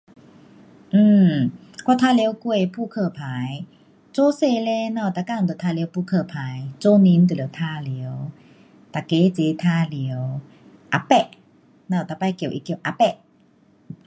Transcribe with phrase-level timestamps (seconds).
[0.99, 1.35] um
[1.85, 3.65] 我玩耍过扑克牌，
[4.11, 7.81] 自小嘞我们每天都玩耍扑克牌，做年就要玩耍。
[7.83, 10.41] 每个齐玩耍
[10.91, 11.27] apek。
[11.85, 13.17] 我们每次叫它叫 apek